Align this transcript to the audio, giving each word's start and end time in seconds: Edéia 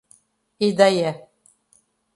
Edéia 0.67 1.13